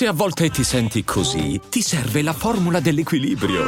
Se 0.00 0.06
a 0.06 0.14
volte 0.14 0.48
ti 0.48 0.64
senti 0.64 1.04
così, 1.04 1.60
ti 1.68 1.82
serve 1.82 2.22
la 2.22 2.32
formula 2.32 2.80
dell'equilibrio. 2.80 3.66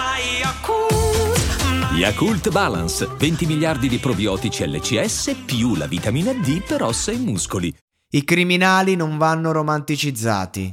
Yakult 1.95 2.49
Balance, 2.49 3.07
20 3.07 3.45
miliardi 3.45 3.87
di 3.87 3.99
probiotici 3.99 4.67
LCS 4.67 5.43
più 5.45 5.75
la 5.75 5.87
vitamina 5.87 6.33
D 6.33 6.63
per 6.63 6.85
ossa 6.85 7.13
e 7.13 7.19
muscoli. 7.19 7.77
I 8.13 8.25
criminali 8.25 8.97
non 8.97 9.19
vanno 9.19 9.53
romanticizzati. 9.53 10.73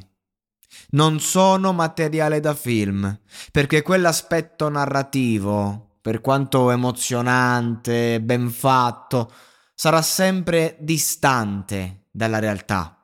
Non 0.91 1.19
sono 1.19 1.73
materiale 1.73 2.39
da 2.39 2.55
film, 2.55 3.19
perché 3.51 3.81
quell'aspetto 3.81 4.69
narrativo, 4.69 5.97
per 5.99 6.21
quanto 6.21 6.71
emozionante, 6.71 8.21
ben 8.21 8.49
fatto, 8.49 9.29
sarà 9.75 10.01
sempre 10.01 10.77
distante 10.79 12.05
dalla 12.11 12.39
realtà. 12.39 13.03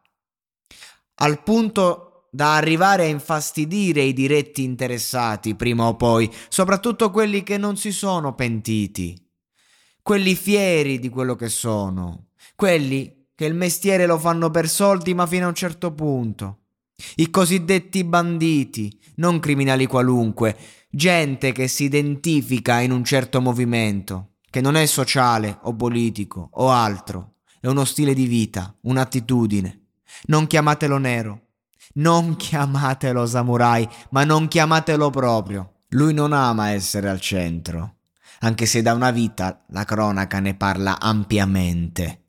Al 1.15 1.43
punto 1.43 2.04
da 2.35 2.57
arrivare 2.57 3.05
a 3.05 3.07
infastidire 3.07 4.01
i 4.01 4.11
diretti 4.11 4.61
interessati 4.61 5.55
prima 5.55 5.87
o 5.87 5.95
poi, 5.95 6.29
soprattutto 6.49 7.09
quelli 7.09 7.43
che 7.43 7.57
non 7.57 7.77
si 7.77 7.93
sono 7.93 8.35
pentiti, 8.35 9.17
quelli 10.01 10.35
fieri 10.35 10.99
di 10.99 11.07
quello 11.07 11.35
che 11.35 11.47
sono, 11.47 12.31
quelli 12.53 13.27
che 13.33 13.45
il 13.45 13.53
mestiere 13.53 14.05
lo 14.05 14.19
fanno 14.19 14.51
per 14.51 14.67
soldi 14.67 15.13
ma 15.13 15.25
fino 15.25 15.45
a 15.45 15.47
un 15.47 15.55
certo 15.55 15.93
punto. 15.93 16.59
I 17.15 17.29
cosiddetti 17.29 18.03
banditi, 18.03 18.99
non 19.15 19.39
criminali 19.39 19.85
qualunque, 19.85 20.57
gente 20.89 21.53
che 21.53 21.69
si 21.69 21.85
identifica 21.85 22.81
in 22.81 22.91
un 22.91 23.05
certo 23.05 23.39
movimento, 23.39 24.33
che 24.49 24.59
non 24.59 24.75
è 24.75 24.85
sociale 24.85 25.59
o 25.61 25.73
politico 25.73 26.49
o 26.51 26.69
altro, 26.69 27.35
è 27.61 27.67
uno 27.67 27.85
stile 27.85 28.13
di 28.13 28.25
vita, 28.25 28.75
un'attitudine. 28.81 29.83
Non 30.25 30.47
chiamatelo 30.47 30.97
nero, 30.97 31.44
non 31.93 32.35
chiamatelo 32.35 33.25
samurai, 33.25 33.87
ma 34.09 34.23
non 34.23 34.47
chiamatelo 34.47 35.09
proprio. 35.09 35.73
Lui 35.89 36.13
non 36.13 36.33
ama 36.33 36.71
essere 36.71 37.09
al 37.09 37.21
centro, 37.21 37.97
anche 38.39 38.65
se 38.65 38.81
da 38.81 38.93
una 38.93 39.11
vita 39.11 39.63
la 39.69 39.85
cronaca 39.85 40.39
ne 40.39 40.55
parla 40.55 40.99
ampiamente. 40.99 42.25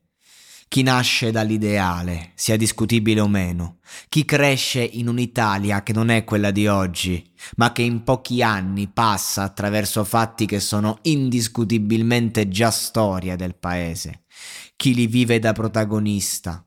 Chi 0.69 0.83
nasce 0.83 1.31
dall'ideale, 1.31 2.31
sia 2.35 2.57
discutibile 2.57 3.21
o 3.21 3.27
meno, 3.29 3.77
chi 4.09 4.25
cresce 4.25 4.83
in 4.83 5.07
un'Italia 5.07 5.81
che 5.81 5.93
non 5.93 6.09
è 6.09 6.25
quella 6.25 6.51
di 6.51 6.67
oggi, 6.67 7.33
ma 7.55 7.71
che 7.71 7.83
in 7.83 8.03
pochi 8.03 8.43
anni 8.43 8.87
passa 8.87 9.43
attraverso 9.43 10.03
fatti 10.03 10.45
che 10.45 10.59
sono 10.59 10.99
indiscutibilmente 11.03 12.49
già 12.49 12.69
storia 12.69 13.37
del 13.37 13.55
paese, 13.55 14.23
chi 14.75 14.93
li 14.93 15.07
vive 15.07 15.39
da 15.39 15.53
protagonista, 15.53 16.65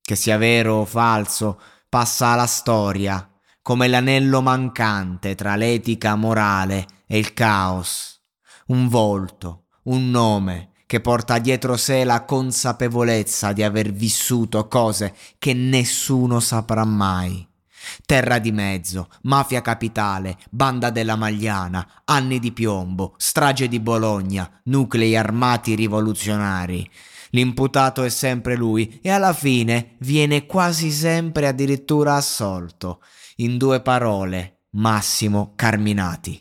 che 0.00 0.16
sia 0.16 0.38
vero 0.38 0.76
o 0.76 0.84
falso, 0.86 1.60
passa 1.90 2.28
alla 2.28 2.46
storia 2.46 3.28
come 3.60 3.88
l'anello 3.88 4.40
mancante 4.40 5.34
tra 5.34 5.56
l'etica 5.56 6.14
morale 6.14 6.86
e 7.06 7.18
il 7.18 7.34
caos, 7.34 8.22
un 8.68 8.88
volto, 8.88 9.64
un 9.84 10.08
nome, 10.08 10.70
che 10.86 11.00
porta 11.00 11.38
dietro 11.38 11.76
sé 11.76 12.04
la 12.04 12.24
consapevolezza 12.24 13.52
di 13.52 13.62
aver 13.62 13.92
vissuto 13.92 14.66
cose 14.68 15.14
che 15.38 15.52
nessuno 15.52 16.40
saprà 16.40 16.84
mai. 16.84 17.46
Terra 18.06 18.38
di 18.38 18.52
mezzo, 18.52 19.08
mafia 19.22 19.60
capitale, 19.60 20.38
banda 20.48 20.90
della 20.90 21.16
Magliana, 21.16 22.02
anni 22.04 22.38
di 22.38 22.52
piombo, 22.52 23.14
strage 23.16 23.68
di 23.68 23.80
Bologna, 23.80 24.60
nuclei 24.64 25.16
armati 25.16 25.74
rivoluzionari. 25.74 26.88
L'imputato 27.30 28.02
è 28.02 28.08
sempre 28.08 28.56
lui 28.56 28.98
e 29.02 29.10
alla 29.10 29.32
fine 29.32 29.96
viene 29.98 30.46
quasi 30.46 30.90
sempre 30.90 31.46
addirittura 31.46 32.14
assolto. 32.14 33.00
In 33.36 33.56
due 33.56 33.80
parole, 33.80 34.64
Massimo 34.70 35.52
Carminati. 35.56 36.40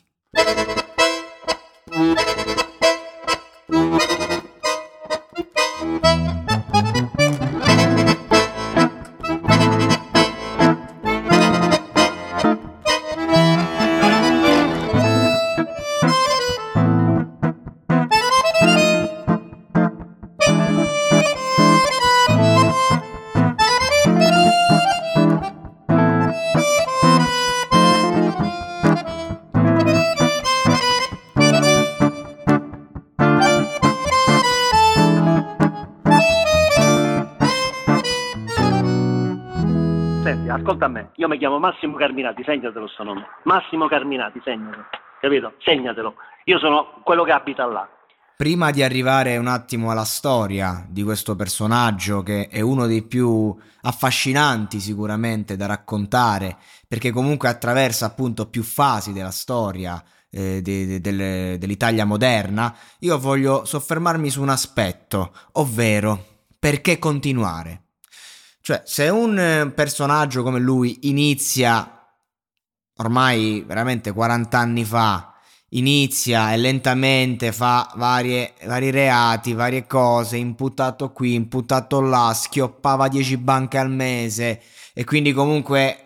Ascolta 40.50 40.85
a 40.85 40.88
me, 40.88 41.12
io 41.16 41.28
mi 41.28 41.38
chiamo 41.38 41.59
Massimo 41.59 41.95
Carminati, 41.95 42.44
segnatelo 42.44 42.88
sto 42.88 43.03
nome. 43.03 43.25
Massimo 43.44 43.88
Carminati, 43.88 44.41
segnatelo, 44.44 44.85
capito? 45.22 45.53
Segnatelo. 45.59 46.16
Io 46.45 46.59
sono 46.59 47.01
quello 47.03 47.23
che 47.23 47.31
abita 47.31 47.66
là. 47.66 47.88
Prima 48.35 48.72
di 48.72 48.81
arrivare 48.81 49.35
un 49.35 49.47
attimo 49.47 49.91
alla 49.91 50.06
storia 50.06 50.85
di 50.88 51.03
questo 51.03 51.35
personaggio 51.35 52.23
che 52.23 52.47
è 52.47 52.62
uno 52.62 52.88
dei 52.88 53.03
più 53.03 53.53
affascinanti 53.81 54.79
sicuramente 54.79 55.57
da 55.57 55.66
raccontare, 55.66 56.57
perché 56.88 57.11
comunque 57.11 57.50
attraversa 57.50 58.06
appunto 58.06 58.47
più 58.47 58.63
fasi 58.63 59.11
della 59.11 59.31
storia 59.31 60.01
eh, 60.31 60.61
de, 60.61 60.85
de, 60.85 61.01
de, 61.01 61.57
dell'Italia 61.57 62.06
moderna, 62.06 62.73
io 63.00 63.19
voglio 63.19 63.66
soffermarmi 63.66 64.29
su 64.29 64.41
un 64.41 64.50
aspetto, 64.50 65.34
ovvero 65.53 66.23
perché 66.57 66.97
continuare? 66.97 67.88
Cioè, 68.62 68.81
se 68.86 69.09
un 69.09 69.40
eh, 69.40 69.72
personaggio 69.72 70.44
come 70.44 70.59
lui 70.59 71.00
inizia 71.03 71.94
ormai 73.00 73.64
veramente 73.66 74.12
40 74.12 74.58
anni 74.58 74.84
fa, 74.84 75.34
inizia 75.70 76.53
e 76.53 76.58
lentamente 76.58 77.52
fa 77.52 77.92
varie, 77.96 78.53
vari 78.66 78.92
reati, 78.92 79.53
varie 79.53 79.86
cose, 79.88 80.38
imputato 80.38 81.12
qui, 81.12 81.34
imputato 81.34 82.02
là, 82.02 82.34
schioppava 82.34 83.08
10 83.08 83.38
banche 83.38 83.78
al 83.78 83.90
mese 83.90 84.62
e 84.94 85.03
quindi 85.03 85.31
comunque 85.34 86.03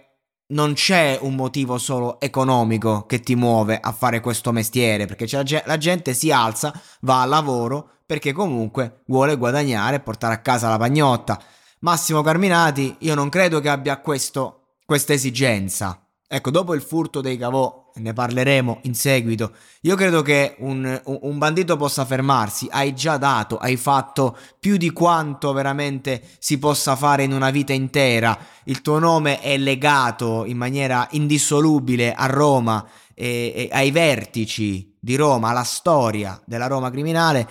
non 0.48 0.74
c'è 0.74 1.18
un 1.22 1.36
motivo 1.36 1.78
solo 1.78 2.20
economico 2.20 3.06
che 3.06 3.22
ti 3.22 3.36
muove 3.36 3.80
a 3.80 3.92
fare 3.92 4.20
questo 4.20 4.52
mestiere, 4.52 5.06
perché 5.06 5.26
la 5.66 5.78
gente 5.78 6.14
si 6.14 6.32
alza, 6.32 6.80
va 7.02 7.22
al 7.22 7.30
lavoro 7.30 7.90
perché 8.06 8.34
comunque 8.34 9.02
vuole 9.08 9.38
guadagnare 9.38 9.96
e 9.96 10.00
portare 10.02 10.36
a 10.36 10.42
casa 10.42 10.70
la 10.70 10.78
pagnotta. 10.78 11.42
Massimo 11.84 12.22
Carminati, 12.22 12.96
io 13.00 13.14
non 13.14 13.28
credo 13.28 13.60
che 13.60 13.68
abbia 13.68 14.00
questo, 14.00 14.78
questa 14.86 15.12
esigenza. 15.12 16.02
Ecco, 16.26 16.50
dopo 16.50 16.74
il 16.76 16.82
furto 16.82 17.20
dei 17.20 17.38
cavò, 17.38 17.92
ne 17.96 18.14
parleremo 18.14 18.80
in 18.84 18.96
seguito, 18.96 19.52
io 19.82 19.98
credo 19.98 20.22
che 20.22 20.56
un, 20.60 21.02
un, 21.04 21.38
bandito 21.38 21.76
possa 21.76 22.06
fermarsi, 22.06 22.70
hai 22.72 22.96
già 22.96 23.18
dato, 23.18 23.58
hai 23.58 23.76
fatto 23.76 24.38
più 24.62 24.78
di 24.78 24.92
quanto 24.92 25.52
veramente 25.52 26.24
si 26.40 26.58
possa 26.58 26.96
fare 26.96 27.24
in 27.24 27.34
una 27.34 27.50
vita 27.50 27.74
intera, 27.74 28.40
il 28.64 28.82
tuo 28.82 28.98
nome 28.98 29.42
è 29.42 29.58
legato 29.58 30.46
in 30.46 30.56
maniera 30.56 31.06
indissolubile 31.12 32.14
a 32.14 32.28
Roma 32.28 32.88
e, 33.14 33.54
e 33.56 33.70
ai 33.74 33.92
vertici 33.92 34.96
di 35.02 35.18
Roma, 35.18 35.50
alla 35.50 35.64
storia 35.64 36.42
della 36.46 36.68
Roma 36.68 36.90
criminale, 36.90 37.46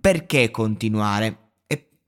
perché 0.00 0.52
continuare? 0.52 1.41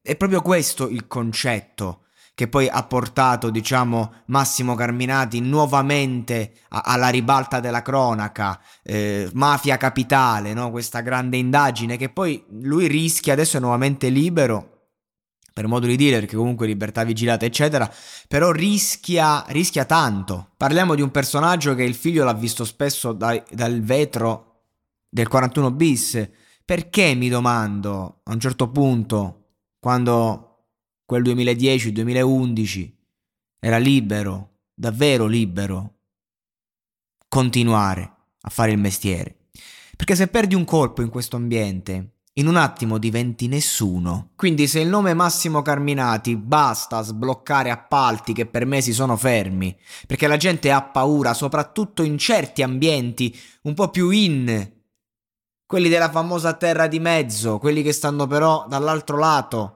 È 0.06 0.16
proprio 0.16 0.42
questo 0.42 0.91
il 0.91 1.06
concetto 1.06 2.03
che 2.34 2.47
poi 2.47 2.69
ha 2.69 2.82
portato, 2.82 3.49
diciamo, 3.49 4.25
Massimo 4.26 4.75
Carminati 4.75 5.40
nuovamente 5.40 6.56
a- 6.69 6.82
alla 6.84 7.08
ribalta 7.08 7.58
della 7.58 7.81
cronaca, 7.81 8.61
eh, 8.82 9.31
Mafia 9.32 9.78
Capitale, 9.78 10.52
no? 10.52 10.70
questa 10.70 11.00
grande 11.00 11.38
indagine 11.38 11.96
che 11.96 12.11
poi 12.11 12.44
lui 12.50 12.87
rischia, 12.87 13.32
adesso 13.32 13.56
è 13.56 13.61
nuovamente 13.61 14.11
libero, 14.11 14.88
per 15.55 15.69
modo 15.69 15.87
di 15.87 15.96
dire, 15.96 16.19
perché 16.19 16.37
comunque 16.37 16.67
libertà 16.67 17.02
vigilata, 17.02 17.46
eccetera, 17.46 17.90
però 18.28 18.50
rischia, 18.50 19.43
rischia 19.49 19.87
tanto. 19.87 20.50
Parliamo 20.58 20.94
di 20.94 21.00
un 21.00 21.11
personaggio 21.11 21.75
che 21.75 21.84
il 21.84 21.94
figlio 21.94 22.25
l'ha 22.25 22.34
visto 22.34 22.67
spesso 22.67 23.14
dai, 23.14 23.43
dal 23.50 23.81
vetro 23.81 24.64
del 25.08 25.28
41 25.28 25.70
bis. 25.70 26.28
Perché, 26.62 27.14
mi 27.14 27.31
domando, 27.31 28.20
a 28.25 28.32
un 28.32 28.40
certo 28.40 28.69
punto, 28.69 29.44
quando 29.84 30.70
quel 31.04 31.22
2010-2011 31.25 32.90
era 33.60 33.76
libero, 33.76 34.60
davvero 34.72 35.26
libero, 35.26 35.96
continuare 37.28 38.14
a 38.40 38.48
fare 38.48 38.70
il 38.70 38.78
mestiere. 38.78 39.48
Perché 39.94 40.16
se 40.16 40.28
perdi 40.28 40.54
un 40.54 40.64
colpo 40.64 41.02
in 41.02 41.10
questo 41.10 41.36
ambiente, 41.36 42.20
in 42.32 42.46
un 42.46 42.56
attimo 42.56 42.96
diventi 42.96 43.46
nessuno. 43.46 44.31
Quindi 44.36 44.69
se 44.69 44.81
il 44.81 44.88
nome 44.88 45.12
Massimo 45.12 45.60
Carminati 45.60 46.34
basta 46.34 47.02
sbloccare 47.02 47.69
appalti 47.69 48.32
che 48.32 48.46
per 48.46 48.64
mesi 48.64 48.94
sono 48.94 49.19
fermi, 49.19 49.76
perché 50.06 50.26
la 50.26 50.38
gente 50.38 50.72
ha 50.72 50.80
paura, 50.80 51.34
soprattutto 51.34 52.02
in 52.02 52.16
certi 52.16 52.62
ambienti 52.62 53.38
un 53.64 53.75
po' 53.75 53.90
più 53.90 54.08
in, 54.08 54.72
quelli 55.66 55.88
della 55.88 56.10
famosa 56.10 56.52
terra 56.54 56.87
di 56.87 57.00
mezzo, 57.00 57.58
quelli 57.58 57.82
che 57.82 57.92
stanno 57.92 58.26
però 58.26 58.66
dall'altro 58.69 59.19
lato, 59.19 59.74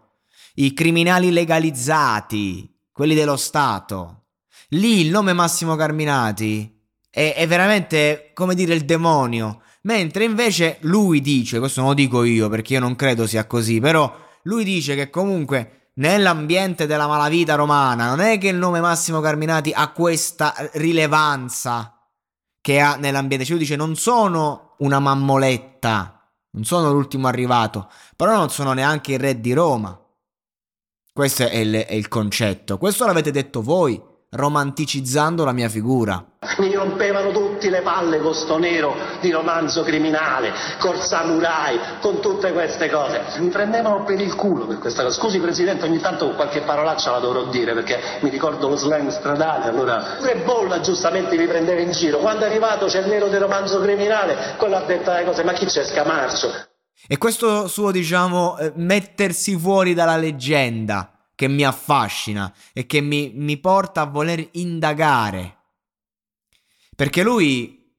i 0.58 0.72
criminali 0.72 1.31
legalizzati, 1.32 2.72
quelli 2.93 3.14
dello 3.14 3.37
Stato. 3.37 4.26
Lì 4.70 5.00
il 5.00 5.10
nome 5.10 5.32
Massimo 5.32 5.76
Carminati 5.76 6.81
è, 7.10 7.34
è 7.37 7.46
veramente 7.46 8.31
come 8.34 8.55
dire 8.55 8.75
il 8.75 8.84
demonio 8.84 9.62
Mentre 9.82 10.25
invece 10.25 10.78
lui 10.81 11.20
dice, 11.20 11.58
questo 11.58 11.81
non 11.81 11.90
lo 11.90 11.94
dico 11.94 12.25
io 12.25 12.49
perché 12.49 12.75
io 12.75 12.81
non 12.81 12.96
credo 12.96 13.26
sia 13.26 13.46
così, 13.46 13.81
però 13.81 14.12
lui 14.43 14.62
dice 14.64 14.94
che 14.94 15.08
comunque 15.08 15.93
nell'ambiente 15.94 16.87
della 16.87 17.06
malavita 17.06 17.54
romana 17.54 18.08
non 18.08 18.20
è 18.20 18.38
che 18.38 18.49
il 18.49 18.56
nome 18.56 18.81
Massimo 18.81 19.20
Carminati 19.20 19.72
ha 19.72 19.90
questa 19.93 20.52
rilevanza 20.75 22.06
che 22.61 22.81
ha 22.81 22.96
nell'ambiente. 22.96 23.46
Cioè 23.46 23.56
lui 23.56 23.64
dice 23.64 23.76
non 23.76 23.94
sono 23.94 24.75
una 24.78 24.99
mammoletta, 24.99 26.28
non 26.50 26.64
sono 26.64 26.93
l'ultimo 26.93 27.28
arrivato, 27.28 27.88
però 28.14 28.37
non 28.37 28.50
sono 28.50 28.72
neanche 28.72 29.12
il 29.12 29.20
re 29.20 29.40
di 29.40 29.52
Roma. 29.52 29.99
Questo 31.19 31.49
è 31.49 31.56
il, 31.56 31.75
è 31.75 31.94
il 31.94 32.06
concetto. 32.06 32.79
Questo 32.79 33.05
l'avete 33.05 33.32
detto 33.32 33.61
voi 33.61 34.00
romanticizzando 34.31 35.44
la 35.44 35.50
mia 35.50 35.69
figura. 35.69 36.25
Mi 36.59 36.73
rompevano 36.73 37.32
tutti 37.32 37.69
le 37.70 37.81
palle 37.81 38.20
con 38.20 38.32
sto 38.35 38.56
nero 38.56 38.94
di 39.20 39.32
romanzo 39.32 39.82
criminale, 39.82 40.53
col 40.79 41.00
samurai, 41.00 41.76
con 42.00 42.20
tutte 42.20 42.53
queste 42.53 42.88
cose. 42.88 43.20
Mi 43.41 43.49
prendevano 43.49 44.05
per 44.05 44.20
il 44.20 44.32
culo 44.37 44.67
per 44.67 44.79
questa 44.79 45.03
cosa. 45.03 45.19
Scusi 45.19 45.41
Presidente, 45.41 45.87
ogni 45.87 45.99
tanto 45.99 46.31
qualche 46.37 46.61
parolaccia 46.61 47.11
la 47.11 47.19
dovrò 47.19 47.47
dire 47.47 47.75
perché 47.75 47.99
mi 48.21 48.31
ricordo 48.31 48.69
lo 48.69 48.76
slang 48.76 49.09
stradale, 49.09 49.71
allora 49.71 50.19
pure 50.19 50.37
Bolla 50.44 50.79
giustamente 50.79 51.37
mi 51.37 51.49
prendeva 51.49 51.81
in 51.81 51.91
giro. 51.91 52.19
Quando 52.19 52.44
è 52.44 52.49
arrivato 52.49 52.87
c'è 52.87 53.00
il 53.00 53.09
nero 53.09 53.26
del 53.26 53.41
romanzo 53.41 53.81
criminale, 53.81 54.55
quello 54.56 54.76
ha 54.76 54.82
detto 54.82 55.11
le 55.11 55.25
cose, 55.25 55.43
ma 55.43 55.53
chi 55.53 55.67
c'è 55.67 55.82
Scamarcio? 55.82 56.68
E 57.06 57.17
questo 57.19 57.69
suo, 57.69 57.91
diciamo, 57.91 58.59
eh, 58.59 58.73
mettersi 58.77 59.56
fuori 59.56 59.95
dalla 59.95 60.17
leggenda 60.17 61.31
che 61.35 61.49
mi 61.49 61.65
affascina 61.65 62.53
e 62.73 62.87
che 62.87 63.00
mi, 63.00 63.31
mi 63.35 63.59
porta 63.59 64.03
a 64.03 64.06
voler 64.06 64.47
indagare. 64.53 65.56
Perché 66.97 67.23
lui 67.23 67.95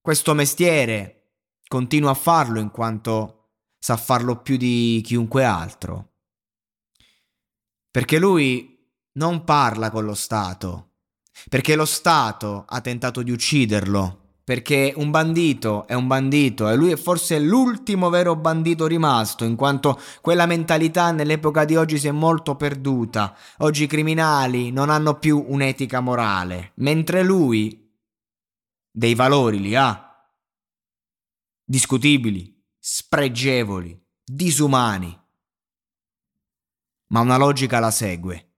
questo 0.00 0.34
mestiere 0.34 1.36
continua 1.66 2.10
a 2.10 2.14
farlo 2.14 2.60
in 2.60 2.70
quanto 2.70 3.54
sa 3.78 3.96
farlo 3.96 4.42
più 4.42 4.56
di 4.56 5.00
chiunque 5.02 5.44
altro. 5.44 6.16
Perché 7.90 8.18
lui 8.18 8.78
non 9.12 9.44
parla 9.44 9.90
con 9.90 10.04
lo 10.04 10.14
Stato, 10.14 10.96
perché 11.48 11.74
lo 11.74 11.84
Stato 11.84 12.64
ha 12.66 12.80
tentato 12.80 13.22
di 13.22 13.30
ucciderlo 13.30 14.21
perché 14.44 14.92
un 14.96 15.10
bandito 15.10 15.86
è 15.86 15.94
un 15.94 16.06
bandito 16.06 16.68
e 16.68 16.74
lui 16.74 16.90
è 16.90 16.96
forse 16.96 17.38
l'ultimo 17.38 18.10
vero 18.10 18.34
bandito 18.34 18.86
rimasto, 18.86 19.44
in 19.44 19.54
quanto 19.54 20.00
quella 20.20 20.46
mentalità 20.46 21.12
nell'epoca 21.12 21.64
di 21.64 21.76
oggi 21.76 21.98
si 21.98 22.08
è 22.08 22.12
molto 22.12 22.56
perduta. 22.56 23.36
Oggi 23.58 23.84
i 23.84 23.88
criminali 23.88 24.72
non 24.72 24.90
hanno 24.90 25.18
più 25.18 25.44
un'etica 25.46 26.00
morale, 26.00 26.72
mentre 26.76 27.22
lui 27.22 27.90
dei 28.90 29.14
valori 29.14 29.60
li 29.60 29.76
ha. 29.76 30.08
Discutibili, 31.64 32.60
spregevoli, 32.78 33.98
disumani. 34.24 35.18
Ma 37.08 37.20
una 37.20 37.36
logica 37.36 37.78
la 37.78 37.90
segue. 37.90 38.48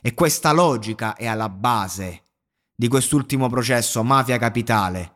E 0.00 0.14
questa 0.14 0.52
logica 0.52 1.14
è 1.14 1.26
alla 1.26 1.48
base 1.48 2.21
di 2.82 2.88
quest'ultimo 2.88 3.48
processo 3.48 4.02
Mafia 4.02 4.38
Capitale, 4.38 5.12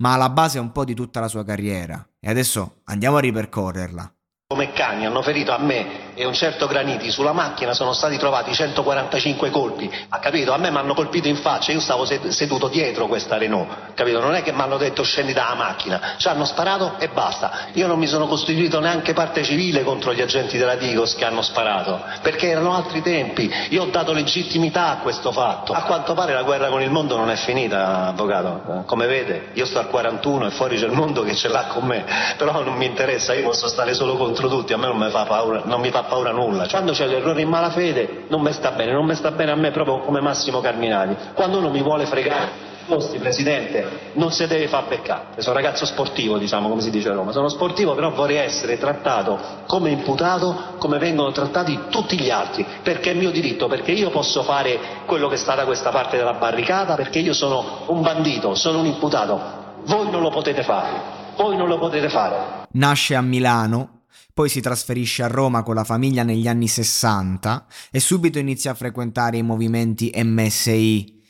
ma 0.00 0.12
alla 0.12 0.28
base 0.28 0.58
un 0.58 0.72
po' 0.72 0.84
di 0.84 0.92
tutta 0.92 1.20
la 1.20 1.28
sua 1.28 1.42
carriera. 1.42 2.06
E 2.20 2.28
adesso 2.28 2.82
andiamo 2.84 3.16
a 3.16 3.20
ripercorrerla. 3.20 4.14
Come 4.46 4.72
cani 4.72 5.06
hanno 5.06 5.22
ferito 5.22 5.52
a 5.52 5.58
me 5.58 6.07
e 6.18 6.26
un 6.26 6.34
certo 6.34 6.66
Graniti 6.66 7.12
sulla 7.12 7.30
macchina 7.32 7.72
sono 7.74 7.92
stati 7.92 8.18
trovati 8.18 8.52
145 8.52 9.50
colpi, 9.50 9.88
ha 10.08 10.18
capito? 10.18 10.52
A 10.52 10.56
me 10.56 10.68
mi 10.68 10.76
hanno 10.78 10.92
colpito 10.92 11.28
in 11.28 11.36
faccia, 11.36 11.70
io 11.70 11.78
stavo 11.78 12.04
seduto 12.04 12.66
dietro 12.66 13.06
questa 13.06 13.38
Renault, 13.38 13.94
capito? 13.94 14.18
Non 14.18 14.34
è 14.34 14.42
che 14.42 14.50
mi 14.50 14.60
hanno 14.60 14.78
detto 14.78 15.04
scendi 15.04 15.32
dalla 15.32 15.54
macchina, 15.54 16.14
ci 16.16 16.26
hanno 16.26 16.44
sparato 16.44 16.96
e 16.98 17.08
basta. 17.08 17.68
Io 17.74 17.86
non 17.86 18.00
mi 18.00 18.08
sono 18.08 18.26
costituito 18.26 18.80
neanche 18.80 19.12
parte 19.12 19.44
civile 19.44 19.84
contro 19.84 20.12
gli 20.12 20.20
agenti 20.20 20.58
della 20.58 20.74
Digos 20.74 21.14
che 21.14 21.24
hanno 21.24 21.40
sparato, 21.40 22.02
perché 22.20 22.48
erano 22.48 22.74
altri 22.74 23.00
tempi. 23.00 23.48
Io 23.68 23.84
ho 23.84 23.86
dato 23.86 24.12
legittimità 24.12 24.88
a 24.88 24.96
questo 24.96 25.30
fatto. 25.30 25.72
A 25.72 25.82
quanto 25.82 26.14
pare 26.14 26.32
la 26.32 26.42
guerra 26.42 26.68
con 26.68 26.82
il 26.82 26.90
mondo 26.90 27.16
non 27.16 27.30
è 27.30 27.36
finita, 27.36 28.06
avvocato. 28.08 28.82
Come 28.86 29.06
vede, 29.06 29.50
io 29.52 29.66
sto 29.66 29.78
al 29.78 29.88
41 29.88 30.48
e 30.48 30.50
fuori 30.50 30.78
c'è 30.78 30.86
il 30.86 30.92
mondo 30.92 31.22
che 31.22 31.36
ce 31.36 31.46
l'ha 31.46 31.66
con 31.66 31.84
me, 31.84 32.04
però 32.36 32.60
non 32.64 32.74
mi 32.74 32.86
interessa, 32.86 33.34
io 33.34 33.44
posso 33.44 33.68
stare 33.68 33.94
solo 33.94 34.16
contro 34.16 34.48
tutti, 34.48 34.72
a 34.72 34.76
me 34.76 34.88
non 34.88 34.96
mi 34.96 35.10
fa 35.10 35.24
paura, 35.24 35.62
non 35.64 35.80
mi 35.80 35.90
fa 35.90 36.06
paura 36.08 36.32
nulla. 36.32 36.66
Quando 36.66 36.92
c'è 36.92 37.06
l'errore 37.06 37.42
in 37.42 37.48
malafede 37.48 38.24
non 38.28 38.40
mi 38.42 38.52
sta 38.52 38.72
bene, 38.72 38.92
non 38.92 39.06
mi 39.06 39.14
sta 39.14 39.30
bene 39.30 39.52
a 39.52 39.56
me 39.56 39.70
proprio 39.70 40.00
come 40.00 40.20
Massimo 40.20 40.60
Carminati. 40.60 41.14
Quando 41.34 41.58
uno 41.58 41.70
mi 41.70 41.82
vuole 41.82 42.06
fregare, 42.06 42.68
posti, 42.88 43.18
Presidente, 43.18 44.12
non 44.14 44.32
si 44.32 44.46
deve 44.46 44.66
far 44.66 44.86
peccare. 44.88 45.26
Sono 45.36 45.56
un 45.56 45.62
ragazzo 45.62 45.84
sportivo, 45.84 46.38
diciamo, 46.38 46.68
come 46.68 46.80
si 46.80 46.90
dice 46.90 47.10
a 47.10 47.12
Roma. 47.12 47.30
Sono 47.30 47.48
sportivo, 47.48 47.94
però 47.94 48.10
vorrei 48.10 48.38
essere 48.38 48.78
trattato 48.78 49.38
come 49.66 49.90
imputato, 49.90 50.74
come 50.78 50.98
vengono 50.98 51.30
trattati 51.30 51.78
tutti 51.90 52.18
gli 52.18 52.30
altri, 52.30 52.66
perché 52.82 53.12
è 53.12 53.14
mio 53.14 53.30
diritto, 53.30 53.68
perché 53.68 53.92
io 53.92 54.10
posso 54.10 54.42
fare 54.42 54.78
quello 55.04 55.28
che 55.28 55.36
sta 55.36 55.54
da 55.54 55.64
questa 55.64 55.90
parte 55.90 56.16
della 56.16 56.34
barricata, 56.34 56.94
perché 56.94 57.18
io 57.20 57.34
sono 57.34 57.84
un 57.86 58.00
bandito, 58.00 58.54
sono 58.54 58.80
un 58.80 58.86
imputato. 58.86 59.66
Voi 59.84 60.10
non 60.10 60.22
lo 60.22 60.30
potete 60.30 60.62
fare. 60.62 61.16
Voi 61.36 61.56
non 61.56 61.68
lo 61.68 61.78
potete 61.78 62.08
fare. 62.08 62.66
Nasce 62.72 63.14
a 63.14 63.20
Milano 63.20 63.97
poi 64.32 64.48
si 64.48 64.60
trasferisce 64.60 65.22
a 65.22 65.28
Roma 65.28 65.62
con 65.62 65.74
la 65.74 65.84
famiglia 65.84 66.22
negli 66.22 66.48
anni 66.48 66.68
60 66.68 67.66
e 67.90 68.00
subito 68.00 68.38
inizia 68.38 68.70
a 68.70 68.74
frequentare 68.74 69.38
i 69.38 69.42
movimenti 69.42 70.12
MSI 70.14 71.22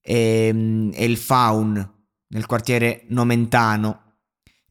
e, 0.00 0.46
ehm, 0.48 0.90
e 0.94 1.04
il 1.04 1.16
Faun 1.16 1.94
nel 2.28 2.46
quartiere 2.46 3.04
Nomentano. 3.08 4.02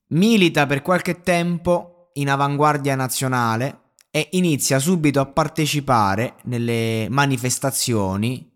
Milita 0.09 0.65
per 0.65 0.81
qualche 0.81 1.21
tempo 1.21 2.11
in 2.13 2.29
avanguardia 2.29 2.95
nazionale 2.95 3.81
e 4.09 4.29
inizia 4.31 4.79
subito 4.79 5.19
a 5.19 5.25
partecipare 5.25 6.35
nelle 6.45 7.07
manifestazioni 7.09 8.49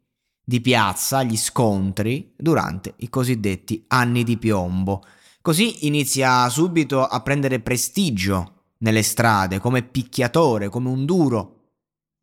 di 0.44 0.60
piazza, 0.62 1.20
agli 1.20 1.38
scontri 1.38 2.34
durante 2.36 2.94
i 2.98 3.10
cosiddetti 3.10 3.86
anni 3.88 4.24
di 4.24 4.38
piombo. 4.38 5.04
Così 5.42 5.88
inizia 5.88 6.48
subito 6.50 7.06
a 7.06 7.22
prendere 7.22 7.60
prestigio 7.60 8.61
nelle 8.82 9.04
strade, 9.04 9.60
come 9.60 9.84
picchiatore, 9.84 10.70
come 10.70 10.90
un 10.90 11.06
duro, 11.06 11.56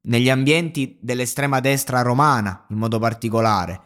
negli 0.03 0.31
ambienti 0.31 0.97
dell'estrema 1.01 1.61
destra 1.61 2.03
romana 2.03 2.67
in 2.71 2.77
modo 2.77 2.99
particolare. 2.99 3.81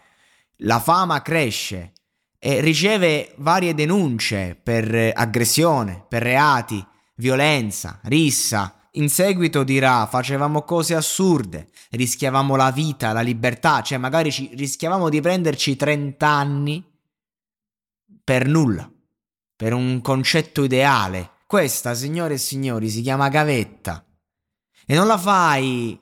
La 0.58 0.78
fama 0.78 1.22
cresce 1.22 1.92
e 2.38 2.60
riceve 2.60 3.34
varie 3.38 3.74
denunce 3.74 4.58
per 4.60 5.12
aggressione, 5.14 6.04
per 6.08 6.22
reati, 6.22 6.84
violenza, 7.16 8.00
rissa. 8.04 8.76
In 8.92 9.08
seguito 9.08 9.64
dirà 9.64 10.06
facevamo 10.06 10.62
cose 10.62 10.94
assurde, 10.94 11.68
rischiavamo 11.90 12.56
la 12.56 12.70
vita, 12.70 13.12
la 13.12 13.22
libertà, 13.22 13.80
cioè 13.80 13.98
magari 13.98 14.30
ci 14.30 14.50
rischiavamo 14.54 15.08
di 15.08 15.20
prenderci 15.20 15.76
30 15.76 16.26
anni 16.26 16.84
per 18.22 18.46
nulla, 18.46 18.90
per 19.56 19.72
un 19.72 20.00
concetto 20.02 20.62
ideale 20.62 21.30
questa, 21.52 21.92
signore 21.92 22.32
e 22.32 22.38
signori, 22.38 22.88
si 22.88 23.02
chiama 23.02 23.28
gavetta. 23.28 24.02
E 24.86 24.94
non 24.94 25.06
la 25.06 25.18
fai 25.18 26.00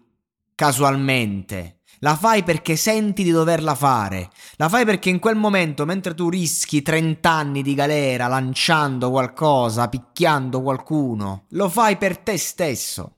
casualmente. 0.54 1.80
La 1.98 2.14
fai 2.14 2.44
perché 2.44 2.76
senti 2.76 3.24
di 3.24 3.32
doverla 3.32 3.74
fare. 3.74 4.30
La 4.58 4.68
fai 4.68 4.84
perché 4.84 5.08
in 5.08 5.18
quel 5.18 5.34
momento, 5.34 5.84
mentre 5.84 6.14
tu 6.14 6.28
rischi 6.28 6.82
30 6.82 7.28
anni 7.28 7.62
di 7.62 7.74
galera 7.74 8.28
lanciando 8.28 9.10
qualcosa, 9.10 9.88
picchiando 9.88 10.62
qualcuno, 10.62 11.46
lo 11.48 11.68
fai 11.68 11.96
per 11.96 12.18
te 12.18 12.38
stesso 12.38 13.16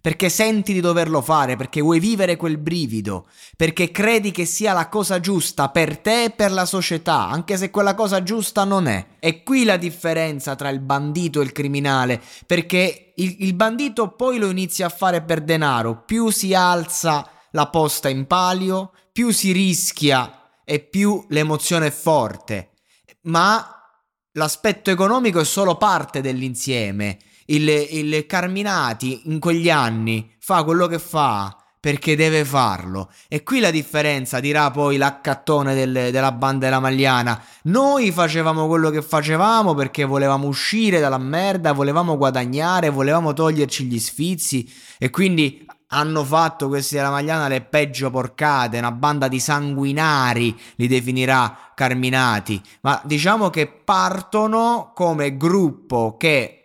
perché 0.00 0.28
senti 0.28 0.72
di 0.72 0.80
doverlo 0.80 1.20
fare, 1.20 1.56
perché 1.56 1.80
vuoi 1.80 2.00
vivere 2.00 2.36
quel 2.36 2.58
brivido, 2.58 3.28
perché 3.56 3.90
credi 3.90 4.30
che 4.30 4.44
sia 4.44 4.72
la 4.72 4.88
cosa 4.88 5.20
giusta 5.20 5.68
per 5.68 5.98
te 5.98 6.24
e 6.24 6.30
per 6.30 6.52
la 6.52 6.64
società, 6.64 7.28
anche 7.28 7.56
se 7.56 7.70
quella 7.70 7.94
cosa 7.94 8.22
giusta 8.22 8.64
non 8.64 8.86
è. 8.86 9.06
E 9.18 9.42
qui 9.42 9.64
la 9.64 9.76
differenza 9.76 10.56
tra 10.56 10.70
il 10.70 10.80
bandito 10.80 11.40
e 11.40 11.44
il 11.44 11.52
criminale, 11.52 12.20
perché 12.46 13.12
il, 13.16 13.36
il 13.40 13.54
bandito 13.54 14.14
poi 14.14 14.38
lo 14.38 14.48
inizia 14.48 14.86
a 14.86 14.90
fare 14.90 15.22
per 15.22 15.42
denaro, 15.42 16.02
più 16.04 16.30
si 16.30 16.54
alza 16.54 17.28
la 17.52 17.68
posta 17.68 18.08
in 18.08 18.26
palio, 18.26 18.92
più 19.12 19.30
si 19.30 19.52
rischia 19.52 20.48
e 20.64 20.80
più 20.80 21.24
l'emozione 21.28 21.88
è 21.88 21.90
forte. 21.90 22.70
Ma 23.22 23.76
l'aspetto 24.32 24.90
economico 24.90 25.40
è 25.40 25.44
solo 25.44 25.76
parte 25.76 26.20
dell'insieme. 26.20 27.18
Il, 27.50 27.68
il 27.68 28.26
Carminati 28.26 29.22
in 29.24 29.38
quegli 29.38 29.70
anni 29.70 30.34
fa 30.38 30.62
quello 30.62 30.86
che 30.86 30.98
fa 30.98 31.54
perché 31.80 32.14
deve 32.14 32.44
farlo. 32.44 33.10
E 33.26 33.42
qui 33.42 33.58
la 33.58 33.70
differenza, 33.70 34.38
dirà 34.38 34.70
poi 34.70 34.98
l'accattone 34.98 35.74
del, 35.74 36.10
della 36.12 36.30
banda 36.30 36.66
della 36.66 36.78
Magliana. 36.78 37.42
Noi 37.64 38.12
facevamo 38.12 38.66
quello 38.66 38.90
che 38.90 39.00
facevamo 39.00 39.72
perché 39.74 40.04
volevamo 40.04 40.46
uscire 40.46 41.00
dalla 41.00 41.18
merda, 41.18 41.72
volevamo 41.72 42.18
guadagnare, 42.18 42.90
volevamo 42.90 43.32
toglierci 43.32 43.84
gli 43.84 43.98
sfizi 43.98 44.70
e 44.98 45.08
quindi 45.08 45.66
hanno 45.92 46.22
fatto 46.22 46.68
questi 46.68 46.96
della 46.96 47.10
Magliana 47.10 47.48
le 47.48 47.62
peggio 47.62 48.10
porcate, 48.10 48.78
una 48.78 48.92
banda 48.92 49.26
di 49.26 49.40
sanguinari, 49.40 50.56
li 50.76 50.86
definirà 50.86 51.72
Carminati, 51.74 52.60
ma 52.82 53.00
diciamo 53.04 53.48
che 53.48 53.66
partono 53.66 54.92
come 54.94 55.36
gruppo 55.38 56.16
che 56.18 56.59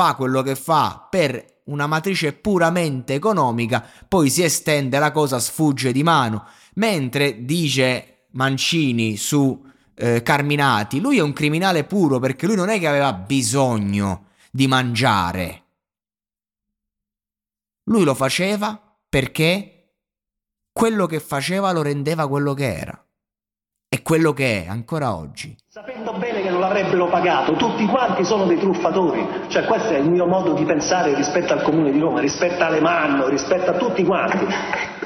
fa 0.00 0.14
quello 0.14 0.40
che 0.40 0.56
fa 0.56 1.06
per 1.10 1.58
una 1.64 1.86
matrice 1.86 2.32
puramente 2.32 3.12
economica, 3.12 3.86
poi 4.08 4.30
si 4.30 4.42
estende, 4.42 4.98
la 4.98 5.12
cosa 5.12 5.38
sfugge 5.38 5.92
di 5.92 6.02
mano. 6.02 6.46
Mentre 6.76 7.44
dice 7.44 8.28
Mancini 8.30 9.18
su 9.18 9.62
eh, 9.94 10.22
Carminati, 10.22 11.00
lui 11.00 11.18
è 11.18 11.20
un 11.20 11.34
criminale 11.34 11.84
puro 11.84 12.18
perché 12.18 12.46
lui 12.46 12.56
non 12.56 12.70
è 12.70 12.78
che 12.78 12.86
aveva 12.88 13.12
bisogno 13.12 14.28
di 14.50 14.66
mangiare. 14.66 15.64
Lui 17.84 18.04
lo 18.04 18.14
faceva 18.14 18.80
perché 19.06 19.96
quello 20.72 21.04
che 21.04 21.20
faceva 21.20 21.72
lo 21.72 21.82
rendeva 21.82 22.26
quello 22.26 22.54
che 22.54 22.74
era. 22.74 23.04
E 23.86 24.02
quello 24.02 24.32
che 24.32 24.64
è 24.64 24.68
ancora 24.68 25.14
oggi. 25.14 25.54
Sapendo 25.66 26.16
bene 26.16 26.39
l'avrebbero 26.60 27.06
pagato, 27.06 27.54
tutti 27.54 27.84
quanti 27.86 28.24
sono 28.24 28.44
dei 28.44 28.58
truffatori, 28.58 29.26
cioè 29.48 29.64
questo 29.64 29.94
è 29.94 29.98
il 29.98 30.08
mio 30.08 30.26
modo 30.26 30.52
di 30.52 30.64
pensare 30.64 31.14
rispetto 31.14 31.52
al 31.52 31.62
Comune 31.62 31.90
di 31.90 31.98
Roma, 31.98 32.20
rispetto 32.20 32.62
alle 32.62 32.80
Manno, 32.80 33.26
rispetto 33.26 33.70
a 33.70 33.74
tutti 33.74 34.04
quanti. 34.04 34.46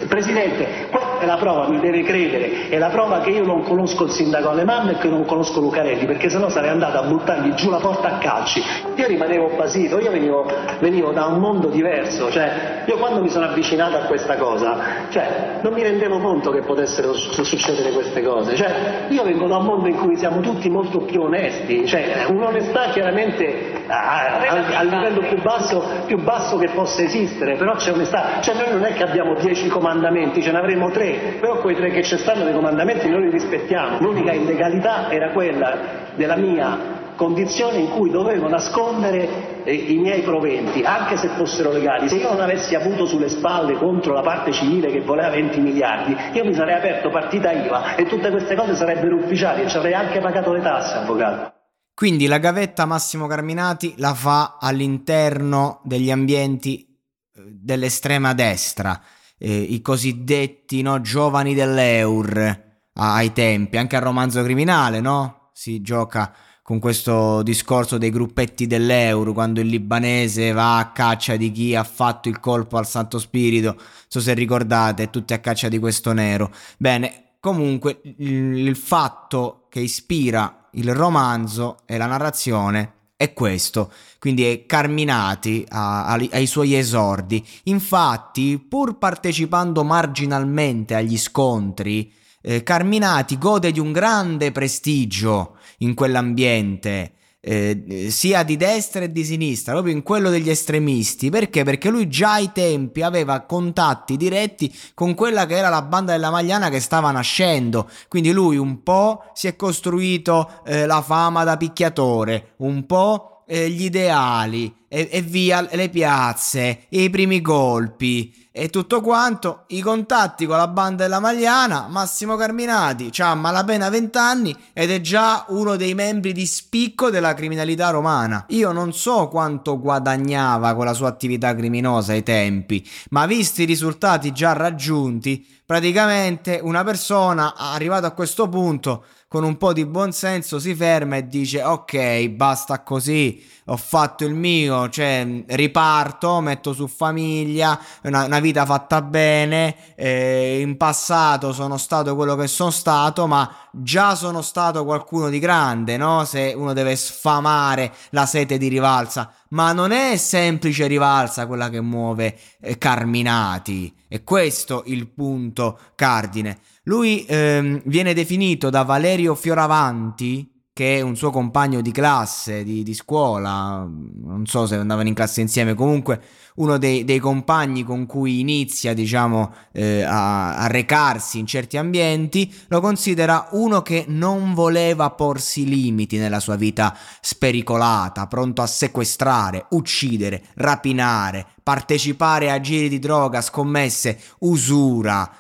Presidente, 0.09 0.89
questa 0.91 1.21
è 1.21 1.27
la 1.27 1.37
prova, 1.37 1.69
mi 1.69 1.79
deve 1.79 2.03
credere, 2.03 2.69
è 2.69 2.79
la 2.79 2.89
prova 2.89 3.21
che 3.21 3.31
io 3.31 3.45
non 3.45 3.63
conosco 3.63 4.05
il 4.05 4.11
sindaco 4.11 4.49
Alemanno 4.49 4.91
e 4.91 4.99
che 4.99 5.09
non 5.09 5.25
conosco 5.25 5.61
Lucarelli, 5.61 6.05
perché 6.05 6.29
sennò 6.29 6.49
sarei 6.49 6.71
andato 6.71 6.99
a 6.99 7.03
buttargli 7.03 7.55
giù 7.55 7.71
la 7.71 7.79
porta 7.79 8.17
a 8.17 8.19
calci. 8.19 8.61
Io 8.97 9.07
rimanevo 9.07 9.53
basito, 9.57 10.01
io 10.01 10.11
venivo, 10.11 10.51
venivo 10.81 11.13
da 11.13 11.27
un 11.27 11.39
mondo 11.39 11.69
diverso, 11.69 12.31
cioè 12.31 12.83
io 12.87 12.97
quando 12.97 13.21
mi 13.21 13.29
sono 13.29 13.47
avvicinato 13.47 13.97
a 13.97 14.01
questa 14.01 14.37
cosa, 14.37 14.77
cioè 15.11 15.61
non 15.63 15.73
mi 15.73 15.83
rendevo 15.83 16.19
conto 16.19 16.51
che 16.51 16.63
potessero 16.63 17.13
succedere 17.13 17.93
queste 17.93 18.21
cose, 18.23 18.57
cioè 18.57 19.07
io 19.09 19.23
vengo 19.23 19.47
da 19.47 19.59
un 19.59 19.65
mondo 19.65 19.89
in 19.89 19.97
cui 19.97 20.17
siamo 20.17 20.41
tutti 20.41 20.69
molto 20.69 21.01
più 21.01 21.23
onesti, 21.23 21.87
cioè 21.87 22.27
un'onestà 22.29 22.89
chiaramente 22.91 23.83
a, 23.87 24.39
a, 24.39 24.79
a 24.79 24.83
livello 24.83 25.21
più 25.21 25.41
basso, 25.41 25.85
più 26.07 26.21
basso, 26.21 26.59
che 26.59 26.71
possa 26.75 27.03
esistere, 27.03 27.57
però 27.57 27.75
c'è 27.75 27.93
onestà, 27.93 28.41
cioè 28.41 28.57
noi 28.57 28.73
non 28.73 28.85
è 28.85 28.93
che 28.93 29.05
abbiamo 29.05 29.35
dieci 29.35 29.69
comandamenti, 29.85 30.41
ce 30.41 30.51
ne 30.51 30.59
avremo 30.59 30.91
tre, 30.91 31.37
però 31.39 31.61
quei 31.61 31.77
tre 31.77 31.91
che 31.91 32.03
ci 32.03 32.17
stanno 32.17 32.45
dei 32.45 32.55
comandamenti 32.55 33.07
noi 33.11 33.25
li 33.25 33.31
rispettiamo, 33.31 33.99
l'unica 34.01 34.33
illegalità 34.33 35.11
era 35.11 35.31
quella 35.33 36.13
della 36.17 36.37
mia 36.37 37.03
condizione 37.17 37.79
in 37.79 37.91
cui 37.91 38.11
dovevo 38.11 38.49
nascondere 38.49 39.63
eh, 39.63 39.75
i 39.75 39.99
miei 39.99 40.23
proventi, 40.23 40.83
anche 40.83 41.19
se 41.19 41.29
fossero 41.37 41.71
legali. 41.71 42.09
Se 42.09 42.17
io 42.17 42.31
non 42.31 42.41
avessi 42.41 42.75
avuto 42.75 43.05
sulle 43.05 43.29
spalle 43.29 43.75
contro 43.75 44.15
la 44.15 44.23
parte 44.23 44.53
civile 44.53 44.91
che 44.91 45.03
voleva 45.03 45.29
20 45.29 45.61
miliardi, 45.61 46.17
io 46.33 46.45
mi 46.45 46.55
sarei 46.55 46.77
aperto 46.77 47.11
partita 47.11 47.53
IVA 47.53 47.95
e 47.95 48.07
tutte 48.07 48.31
queste 48.31 48.57
cose 48.57 48.75
sarebbero 48.75 49.17
ufficiali 49.17 49.63
e 49.63 49.69
ci 49.69 49.77
avrei 49.77 49.93
anche 49.93 50.19
pagato 50.19 50.51
le 50.53 50.63
tasse, 50.63 50.97
avvocato. 50.97 51.53
Quindi 51.95 52.27
la 52.27 52.39
gavetta 52.39 52.87
Massimo 52.87 53.27
Carminati 53.27 53.95
la 53.99 54.15
fa 54.15 54.57
all'interno 54.59 55.81
degli 55.85 56.11
ambienti 56.11 56.81
eh, 56.81 57.43
dell'estrema 57.63 58.33
destra, 58.33 58.99
eh, 59.45 59.55
i 59.55 59.83
cosiddetti 59.83 60.81
no, 60.81 61.03
giovani 61.03 61.53
dell'Eur 61.53 62.63
ai 62.95 63.33
tempi, 63.35 63.77
anche 63.77 63.97
al 63.97 64.03
romanzo 64.03 64.43
criminale, 64.43 65.01
no? 65.01 65.51
Si 65.53 65.83
gioca 65.83 66.35
con 66.63 66.79
questo 66.79 67.43
discorso 67.43 67.99
dei 67.99 68.09
gruppetti 68.09 68.67
dell'euro, 68.67 69.35
quando 69.35 69.61
il 69.61 69.67
libanese 69.67 70.53
va 70.53 70.79
a 70.79 70.93
caccia 70.93 71.37
di 71.37 71.53
chi 71.53 71.75
ha 71.75 71.85
fatto 71.85 72.31
il 72.31 72.41
colpo 72.41 72.79
al 72.79 72.87
Santo 72.87 73.19
Spirito, 73.19 73.75
non 73.75 73.85
so 74.09 74.21
se 74.21 74.33
ricordate, 74.33 75.11
tutti 75.11 75.35
a 75.35 75.41
caccia 75.41 75.69
di 75.69 75.79
questo 75.79 76.15
nero. 76.15 76.51
Bene, 76.79 77.35
comunque 77.39 78.01
il, 78.17 78.67
il 78.67 78.77
fatto 78.77 79.67
che 79.69 79.81
ispira 79.81 80.69
il 80.73 80.95
romanzo 80.95 81.81
e 81.85 81.99
la 81.99 82.07
narrazione 82.07 82.93
è 83.25 83.33
questo, 83.33 83.93
quindi 84.19 84.45
è 84.45 84.67
Carminati 84.67 85.65
a, 85.69 86.07
a, 86.07 86.27
ai 86.31 86.47
suoi 86.47 86.75
esordi. 86.75 87.45
Infatti, 87.65 88.59
pur 88.59 88.99
partecipando 88.99 89.85
marginalmente 89.85 90.95
agli 90.95 91.19
scontri, 91.19 92.13
eh, 92.41 92.63
Carminati 92.63 93.39
gode 93.39 93.73
di 93.73 93.81
un 93.81 93.93
grande 93.93 94.53
prestigio 94.53 95.57
in 95.79 95.95
quell'ambiente. 95.95 97.14
Eh, 97.47 98.09
sia 98.11 98.43
di 98.43 98.57
destra 98.57 99.01
che 99.01 99.13
di 99.13 99.23
sinistra, 99.23 99.73
proprio 99.73 99.93
in 99.93 100.03
quello 100.03 100.31
degli 100.31 100.49
estremisti. 100.49 101.29
Perché? 101.29 101.63
Perché 101.63 101.91
lui 101.91 102.09
già 102.09 102.33
ai 102.33 102.53
tempi 102.53 103.03
aveva 103.03 103.41
contatti 103.41 104.17
diretti 104.17 104.75
con 104.95 105.15
quella 105.15 105.45
che 105.45 105.57
era 105.57 105.69
la 105.69 105.83
banda 105.83 106.13
della 106.13 106.31
Magliana 106.31 106.71
che 106.71 106.81
stava 106.81 107.11
nascendo. 107.11 107.91
Quindi 108.09 108.33
lui 108.33 108.57
un 108.57 108.83
po' 108.83 109.25
si 109.35 109.47
è 109.47 109.57
costruito 109.57 110.63
eh, 110.65 110.87
la 110.87 111.03
fama 111.03 111.45
da 111.45 111.59
picchiatore, 111.59 112.55
un 112.59 112.87
po' 112.87 113.45
eh, 113.47 113.69
gli 113.69 113.85
ideali 113.85 114.75
e, 114.89 115.09
e 115.11 115.21
via 115.21 115.67
le 115.71 115.89
piazze, 115.91 116.87
i 116.89 117.11
primi 117.11 117.41
colpi 117.41 118.44
e 118.57 118.71
tutto 118.71 119.01
quanto, 119.01 119.65
i 119.71 119.81
contatti 119.81 120.47
con 120.47 120.57
la 120.57 120.69
banda 120.69 121.03
della 121.03 121.19
Magliana, 121.19 121.89
Massimo 121.89 122.37
Carminati 122.37 123.11
ha 123.19 123.35
malapena 123.35 123.89
20 123.89 124.17
anni 124.17 124.57
ed 124.73 124.93
è 124.93 125.01
già 125.01 125.45
uno 125.49 125.75
dei 125.75 125.93
membri 125.95 126.33
di 126.33 126.47
spicco 126.47 127.11
della 127.11 127.35
criminalità 127.35 127.91
romana. 127.91 128.45
Io 128.51 128.71
non 128.71 128.93
so 128.93 129.27
quanto 129.27 129.81
guadagnava 129.81 130.77
con 130.77 130.85
la 130.85 130.93
sua 130.93 131.09
attività 131.09 131.53
criminosa 131.53 132.13
ai 132.13 132.23
tempi, 132.23 132.89
ma 133.11 133.27
visti 133.27 133.63
i 133.63 133.67
risultati 133.67 134.31
già 134.31 134.53
raggiunti, 134.53 135.45
praticamente 135.67 136.61
una 136.63 136.85
persona 136.85 137.57
arrivata 137.57 138.07
a 138.07 138.13
questo 138.13 138.49
punto 138.49 139.05
con 139.35 139.43
un 139.43 139.57
po' 139.57 139.73
di 139.73 139.85
buonsenso 139.85 140.61
si 140.61 140.77
ferma 140.77 141.17
e 141.17 141.27
dice 141.27 141.61
ok 141.65 142.29
basta 142.29 142.85
così 142.85 143.45
ho 143.65 143.77
fatto 143.77 144.25
il 144.25 144.33
mio 144.33 144.89
cioè 144.91 145.43
riparto 145.49 146.41
metto 146.41 146.73
su 146.73 146.87
famiglia 146.87 147.77
una, 148.03 148.27
una 148.27 148.39
vita 148.45 148.67
fatta 148.67 149.01
bene 149.01 149.95
eh, 149.97 150.61
in 150.61 150.77
passato 150.77 151.55
sono 151.55 151.79
stato 151.79 152.15
quello 152.15 152.37
che 152.37 152.47
sono 152.47 152.71
stato 152.71 153.27
ma 153.27 153.51
già 153.71 154.15
sono 154.15 154.43
stato 154.43 154.85
qualcuno 154.85 155.31
di 155.31 155.39
grande 155.39 155.97
no? 155.97 156.25
Se 156.27 156.53
uno 156.55 156.75
deve 156.75 156.95
sfamare 156.95 157.93
la 158.11 158.27
sete 158.27 158.59
di 158.59 158.69
rivalsa. 158.69 159.33
Ma 159.51 159.73
non 159.73 159.93
è 159.93 160.17
semplice 160.17 160.87
rivalsa 160.87 161.47
quella 161.47 161.71
che 161.71 161.81
muove 161.81 162.37
eh, 162.61 162.77
Carminati. 162.77 163.95
È 164.07 164.23
questo 164.23 164.83
il 164.87 165.09
punto 165.09 165.79
cardine. 165.95 166.59
Lui 166.85 167.25
ehm, 167.27 167.81
viene 167.87 168.13
definito 168.13 168.69
da 168.69 168.83
Valerio 168.83 169.35
Fioravanti, 169.35 170.54
che 170.75 171.01
un 171.01 171.15
suo 171.15 171.31
compagno 171.31 171.81
di 171.81 171.93
classe, 171.93 172.65
di, 172.65 172.83
di 172.83 172.95
scuola, 172.95 173.89
non 173.89 174.43
so 174.45 174.67
se 174.67 174.75
andavano 174.75 175.07
in 175.07 175.15
classe 175.15 175.41
insieme, 175.41 175.75
comunque 175.75 176.21
uno 176.57 176.79
dei, 176.79 177.05
dei 177.05 177.21
compagni 177.21 177.85
con 177.85 178.07
cui 178.07 178.41
inizia, 178.41 178.93
diciamo, 178.93 179.55
eh, 179.71 180.03
a, 180.03 180.57
a, 180.57 180.67
recarsi 180.67 181.39
in 181.39 181.47
certi 181.47 181.77
ambienti, 181.77 182.53
lo 182.67 182.81
considera 182.81 183.51
uno 183.53 183.83
che 183.83 184.07
non 184.09 184.53
voleva 184.53 185.11
porsi 185.11 185.65
limiti 185.65 186.19
nella 186.19 186.41
sua 186.41 186.57
vita 186.57 186.97
spericolata, 187.21 188.27
pronto 188.27 188.61
a 188.61 188.67
sequestrare, 188.67 189.67
uccidere, 189.71 190.43
rapinare, 190.55 191.47
partecipare 191.63 192.51
a 192.51 192.59
giri 192.61 192.89
di 192.89 192.99
droga, 192.99 193.41
scommesse, 193.43 194.21
usura. 194.41 195.31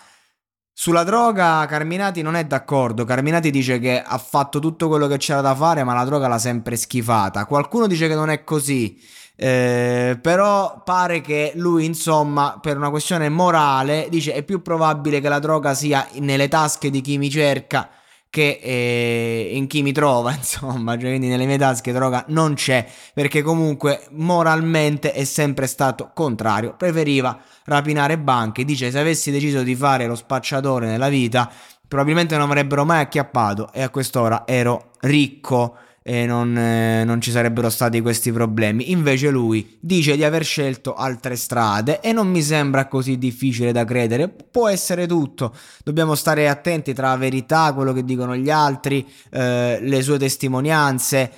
Sulla 0.76 1.04
droga 1.04 1.64
Carminati 1.66 2.21
non 2.21 2.35
è 2.35 2.45
d'accordo, 2.47 3.04
Carminati 3.04 3.52
dice 3.52 3.78
che 3.78 4.02
ha 4.02 4.19
fatto 4.19 4.59
tutto 4.59 4.88
quello 4.88 5.07
che 5.07 5.19
c'era 5.19 5.40
da 5.40 5.54
fare 5.54 5.85
ma 5.85 5.95
la 5.95 6.04
droga 6.04 6.26
l'ha 6.26 6.38
sempre 6.38 6.75
schifata. 6.75 7.47
Qualcuno 7.47 7.87
dice 7.87 8.09
che 8.09 8.16
non 8.16 8.28
è 8.28 8.43
così, 8.43 9.00
eh, 9.37 10.19
però 10.21 10.83
pare 10.85 11.21
che 11.21 11.52
lui 11.54 11.85
insomma 11.85 12.59
per 12.61 12.76
una 12.76 12.90
questione 12.90 13.28
morale 13.28 14.09
dice 14.11 14.33
è 14.33 14.43
più 14.43 14.62
probabile 14.62 15.21
che 15.21 15.28
la 15.28 15.38
droga 15.38 15.75
sia 15.75 16.09
nelle 16.19 16.49
tasche 16.49 16.90
di 16.90 17.00
chi 17.00 17.19
mi 17.19 17.31
cerca 17.31 17.88
che 18.35 18.59
eh, 18.61 19.50
in 19.53 19.69
chi 19.69 19.83
mi 19.83 19.93
trova, 19.93 20.35
insomma, 20.35 20.99
cioè, 20.99 21.11
quindi 21.11 21.29
nelle 21.29 21.47
mie 21.47 21.57
tasche 21.57 21.93
droga 21.93 22.25
non 22.31 22.55
c'è, 22.55 22.85
perché 23.12 23.43
comunque 23.43 24.07
moralmente 24.11 25.12
è 25.12 25.23
sempre 25.23 25.69
stato 25.69 26.11
contrario, 26.12 26.75
preferiva 26.76 27.38
rapinare 27.67 28.19
banche, 28.19 28.64
dice 28.64 28.91
se 28.91 28.99
avessi 28.99 29.31
deciso 29.31 29.62
di 29.62 29.76
fare 29.76 30.07
lo 30.07 30.17
spacciatore 30.17 30.88
nella 30.88 31.09
vita, 31.09 31.49
probabilmente 31.87 32.37
non 32.37 32.50
avrebbero 32.50 32.85
mai 32.85 33.03
acchiappato 33.03 33.73
e 33.73 33.83
a 33.83 33.91
quest'ora 33.91 34.43
ero 34.47 34.91
ricco 35.03 35.76
e 36.06 36.26
non, 36.26 36.54
eh, 36.54 37.02
non, 37.04 37.18
ci 37.23 37.30
sarebbero 37.30 37.70
stati 37.70 38.02
questi 38.02 38.30
problemi. 38.30 38.90
Invece 38.90 39.30
lui 39.30 39.78
dice 39.80 40.16
di 40.16 40.23
aver 40.23 40.44
scelto 40.44 40.94
altre 40.94 41.34
strade 41.34 42.00
e 42.00 42.12
non 42.12 42.28
mi 42.28 42.42
sembra 42.42 42.88
così 42.88 43.16
difficile 43.16 43.73
da 43.73 43.87
credere. 43.87 44.28
Può 44.28 44.68
essere 44.68 45.06
tutto. 45.06 45.54
Dobbiamo 45.82 46.14
stare 46.14 46.46
attenti 46.46 46.92
tra 46.92 47.16
verità, 47.16 47.73
quello 47.73 47.94
che 47.94 48.04
dicono 48.04 48.37
gli 48.37 48.50
altri, 48.50 49.08
eh, 49.30 49.78
le 49.80 50.02
sue 50.02 50.18
testimonianze, 50.18 51.32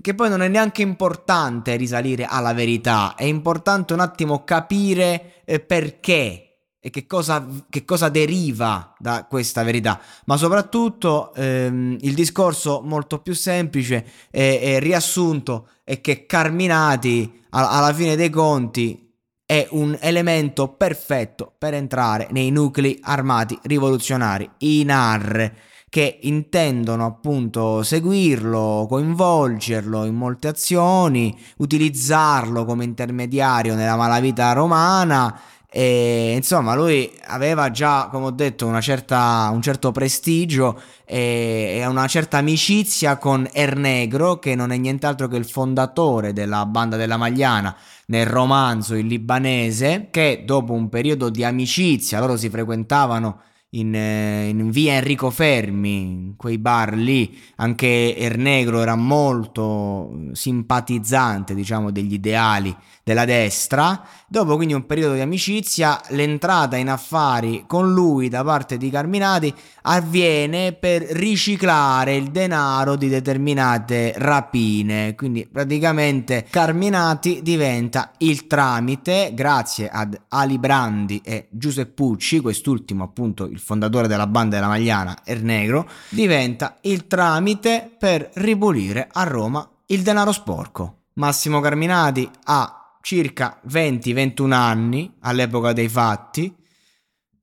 che 0.00 0.14
poi 0.14 0.28
non 0.28 0.40
è 0.40 0.46
neanche 0.46 0.82
importante 0.82 1.74
risalire 1.74 2.24
alla 2.24 2.52
verità, 2.52 3.16
è 3.16 3.24
importante 3.24 3.92
un 3.92 4.00
attimo 4.00 4.44
capire 4.44 5.42
eh, 5.44 5.58
perché 5.58 6.51
e 6.84 6.90
che 6.90 7.06
cosa, 7.06 7.46
che 7.70 7.84
cosa, 7.84 8.08
deriva 8.08 8.92
da 8.98 9.26
questa 9.28 9.62
verità. 9.62 10.00
Ma 10.24 10.36
soprattutto 10.36 11.32
ehm, 11.32 11.96
il 12.00 12.14
discorso 12.14 12.80
molto 12.84 13.20
più 13.20 13.34
semplice 13.34 14.04
e, 14.32 14.80
riassunto 14.80 15.68
è 15.84 16.00
che 16.00 16.26
Carminati 16.26 17.44
a, 17.50 17.70
alla 17.70 17.94
fine 17.94 18.16
dei 18.16 18.30
conti 18.30 19.14
è 19.46 19.68
un 19.70 19.96
elemento 20.00 20.74
perfetto 20.74 21.54
per 21.56 21.74
entrare 21.74 22.26
nei 22.32 22.50
nuclei 22.50 22.98
armati 23.00 23.56
rivoluzionari, 23.62 24.50
i 24.58 24.82
NAR, 24.82 25.52
che 25.88 26.20
intendono 26.22 27.04
appunto 27.04 27.82
seguirlo, 27.82 28.86
coinvolgerlo 28.88 30.06
in 30.06 30.14
molte 30.14 30.48
azioni, 30.48 31.38
utilizzarlo 31.58 32.64
come 32.64 32.84
intermediario 32.84 33.74
nella 33.74 33.94
malavita 33.94 34.52
romana 34.52 35.38
e 35.74 36.34
insomma, 36.36 36.74
lui 36.74 37.10
aveva 37.28 37.70
già, 37.70 38.08
come 38.10 38.26
ho 38.26 38.30
detto, 38.30 38.78
certa, 38.82 39.48
un 39.50 39.62
certo 39.62 39.90
prestigio 39.90 40.78
e, 41.06 41.78
e, 41.78 41.86
una 41.86 42.06
certa 42.06 42.36
amicizia 42.36 43.16
con 43.16 43.48
Ernegro, 43.50 44.38
che 44.38 44.54
non 44.54 44.70
è 44.70 44.76
nient'altro 44.76 45.28
che 45.28 45.38
il 45.38 45.46
fondatore 45.46 46.34
della 46.34 46.66
banda 46.66 46.98
della 46.98 47.16
Magliana 47.16 47.74
nel 48.08 48.26
romanzo 48.26 48.94
Il 48.94 49.06
Libanese, 49.06 50.08
che 50.10 50.42
dopo 50.44 50.74
un 50.74 50.90
periodo 50.90 51.30
di 51.30 51.42
amicizia, 51.42 52.20
loro 52.20 52.36
si 52.36 52.50
frequentavano 52.50 53.40
in, 53.74 53.94
eh, 53.94 54.48
in, 54.48 54.70
via 54.70 54.94
Enrico 54.94 55.30
Fermi, 55.30 56.00
in 56.00 56.36
quei 56.36 56.58
bar 56.58 56.94
lì, 56.94 57.38
anche 57.56 58.16
Ernegro 58.16 58.80
era 58.80 58.96
molto 58.96 60.30
simpatizzante, 60.32 61.54
diciamo, 61.54 61.90
degli 61.90 62.12
ideali 62.14 62.74
della 63.04 63.24
destra. 63.24 64.04
Dopo 64.28 64.56
quindi 64.56 64.74
un 64.74 64.86
periodo 64.86 65.14
di 65.14 65.20
amicizia, 65.20 66.00
l'entrata 66.10 66.76
in 66.76 66.88
affari 66.88 67.64
con 67.66 67.92
lui 67.92 68.28
da 68.28 68.44
parte 68.44 68.76
di 68.76 68.90
Carminati 68.90 69.52
avviene 69.82 70.72
per 70.72 71.02
riciclare 71.02 72.14
il 72.14 72.30
denaro 72.30 72.96
di 72.96 73.08
determinate 73.08 74.12
rapine. 74.16 75.14
Quindi 75.14 75.48
praticamente 75.50 76.46
Carminati 76.48 77.40
diventa 77.42 78.12
il 78.18 78.46
tramite, 78.46 79.32
grazie 79.34 79.88
ad 79.88 80.18
Ali 80.28 80.58
Brandi 80.58 81.20
e 81.24 81.48
Giuseppucci, 81.50 82.40
quest'ultimo 82.40 83.04
appunto 83.04 83.44
il 83.44 83.60
fondatore 83.62 84.08
della 84.08 84.26
banda 84.26 84.56
della 84.56 84.68
Magliana, 84.68 85.18
Ernegro, 85.24 85.88
diventa 86.08 86.78
il 86.82 87.06
tramite 87.06 87.94
per 87.98 88.30
ripulire 88.34 89.08
a 89.10 89.22
Roma 89.24 89.68
il 89.86 90.02
denaro 90.02 90.32
sporco. 90.32 91.04
Massimo 91.14 91.60
Carminati 91.60 92.28
ha 92.44 92.96
circa 93.00 93.60
20-21 93.68 94.52
anni 94.52 95.14
all'epoca 95.20 95.72
dei 95.72 95.88
fatti, 95.88 96.54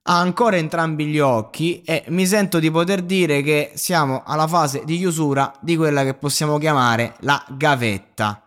ha 0.02 0.18
ancora 0.18 0.56
entrambi 0.56 1.06
gli 1.06 1.18
occhi 1.18 1.82
e 1.82 2.04
mi 2.08 2.26
sento 2.26 2.58
di 2.58 2.70
poter 2.70 3.02
dire 3.02 3.42
che 3.42 3.72
siamo 3.74 4.22
alla 4.24 4.48
fase 4.48 4.82
di 4.84 4.96
chiusura 4.96 5.52
di 5.60 5.76
quella 5.76 6.02
che 6.02 6.14
possiamo 6.14 6.58
chiamare 6.58 7.14
la 7.20 7.44
gavetta, 7.50 8.42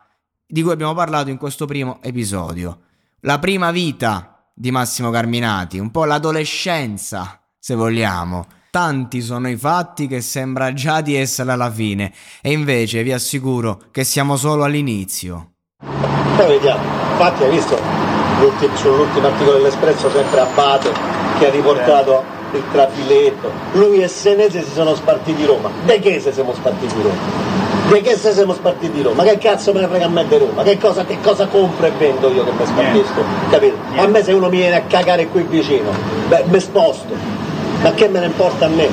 di 0.45 0.61
cui 0.61 0.71
abbiamo 0.71 0.93
parlato 0.93 1.29
in 1.29 1.37
questo 1.37 1.65
primo 1.65 1.99
episodio. 2.01 2.79
La 3.21 3.39
prima 3.39 3.71
vita 3.71 4.43
di 4.53 4.71
Massimo 4.71 5.09
Carminati, 5.09 5.79
un 5.79 5.91
po' 5.91 6.05
l'adolescenza, 6.05 7.42
se 7.65 7.75
vogliamo. 7.75 8.45
Tanti 8.69 9.21
sono 9.21 9.47
i 9.47 9.55
fatti 9.55 10.05
che 10.05 10.19
sembra 10.19 10.73
già 10.73 10.99
di 10.99 11.15
essere 11.15 11.49
alla 11.53 11.71
fine 11.71 12.11
e 12.41 12.51
invece 12.51 13.03
vi 13.03 13.13
assicuro 13.13 13.79
che 13.89 14.03
siamo 14.03 14.35
solo 14.35 14.65
all'inizio. 14.65 15.51
Poi 16.35 16.45
vediamo, 16.45 16.83
infatti 17.11 17.43
hai 17.43 17.51
visto 17.51 17.79
sull'ultimo 18.75 19.27
articolo 19.27 19.57
dell'Espresso 19.59 20.11
sempre 20.11 20.41
Abate 20.41 20.91
che 21.39 21.47
ha 21.47 21.51
riportato 21.51 22.21
il 22.51 22.63
trafiletto, 22.69 23.49
lui 23.71 24.01
e 24.01 24.09
Senese 24.09 24.61
si 24.61 24.71
sono 24.71 24.93
spartiti 24.93 25.45
Roma, 25.45 25.69
de 25.85 25.99
che 25.99 26.19
se 26.19 26.33
siamo 26.33 26.53
spartiti 26.53 27.01
Roma? 27.01 27.61
De 27.87 28.01
che 28.01 28.17
se 28.17 28.33
siamo 28.33 28.53
spartiti 28.53 29.01
Roma? 29.01 29.23
Che 29.23 29.37
cazzo 29.37 29.71
me 29.71 29.79
ne 29.79 29.87
frega 29.87 30.05
a 30.05 30.09
me 30.09 30.27
di 30.27 30.37
Roma? 30.37 30.63
Che 30.63 30.77
cosa, 30.77 31.05
che 31.05 31.17
cosa 31.21 31.47
compro 31.47 31.85
e 31.85 31.91
vendo 31.91 32.29
io 32.29 32.43
che 32.43 32.51
mi 32.51 32.65
spartisco? 32.65 33.23
Capito? 33.49 33.77
A 33.95 34.07
me 34.07 34.21
se 34.21 34.33
uno 34.33 34.49
mi 34.49 34.57
viene 34.57 34.75
a 34.75 34.81
cagare 34.81 35.27
qui 35.27 35.43
vicino, 35.43 35.91
beh, 36.27 36.43
mi 36.47 36.59
sposto 36.59 37.32
ma 37.83 37.91
che 37.93 38.07
me 38.07 38.19
ne 38.19 38.25
importa 38.27 38.65
a 38.65 38.69
me? 38.69 38.87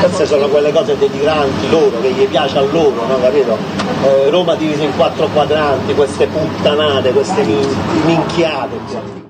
Queste 0.00 0.26
sono 0.26 0.48
quelle 0.48 0.70
cose 0.70 0.98
deliranti 0.98 1.70
loro, 1.70 1.98
che 2.02 2.10
gli 2.10 2.26
piace 2.26 2.58
a 2.58 2.60
loro, 2.60 3.06
no? 3.06 3.18
capito? 3.20 3.56
Eh, 4.04 4.28
Roma 4.28 4.54
divisa 4.54 4.84
in 4.84 4.94
quattro 4.94 5.26
quadranti, 5.28 5.94
queste 5.94 6.26
puttanate, 6.26 7.10
queste 7.12 7.42
minchiate. 8.04 9.25